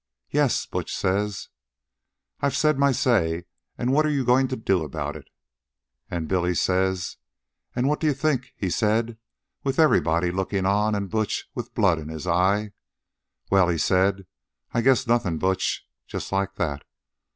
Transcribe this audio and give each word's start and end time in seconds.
'Yes,' 0.31 0.65
Butch 0.65 0.91
says; 0.95 1.49
'I've 2.39 2.55
said 2.55 2.79
my 2.79 2.91
say, 2.91 3.45
an' 3.77 3.91
what 3.91 4.03
are 4.03 4.09
you 4.09 4.25
goin' 4.25 4.47
to 4.47 4.55
do 4.55 4.83
about 4.83 5.15
it?' 5.15 5.27
An' 6.09 6.25
Billy 6.25 6.55
says 6.55 7.17
an' 7.75 7.85
what 7.85 7.99
d'ye 7.99 8.11
think 8.13 8.51
he 8.57 8.67
said, 8.71 9.19
with 9.63 9.77
everybody 9.77 10.31
lookin' 10.31 10.65
on 10.65 10.95
an' 10.95 11.05
Butch 11.05 11.47
with 11.53 11.75
blood 11.75 11.99
in 11.99 12.09
his 12.09 12.25
eye? 12.25 12.71
Well, 13.51 13.69
he 13.69 13.77
said, 13.77 14.25
'I 14.73 14.81
guess 14.81 15.05
nothin', 15.05 15.37
Butch.' 15.37 15.87
Just 16.07 16.31
like 16.31 16.55
that. 16.55 16.83